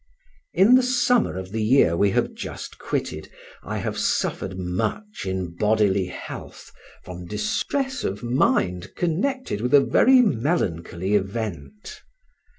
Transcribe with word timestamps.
In 0.51 0.73
the 0.73 0.81
summer 0.81 1.37
of 1.37 1.51
the 1.51 1.61
year 1.61 1.95
we 1.95 2.09
have 2.09 2.33
just 2.33 2.79
quitted 2.79 3.29
I 3.61 3.77
have 3.77 3.99
suffered 3.99 4.57
much 4.57 5.27
in 5.27 5.55
bodily 5.55 6.07
health 6.07 6.71
from 7.03 7.27
distress 7.27 8.03
of 8.03 8.23
mind 8.23 8.95
connected 8.95 9.61
with 9.61 9.75
a 9.75 9.81
very 9.81 10.21
melancholy 10.23 11.13
event. 11.13 12.01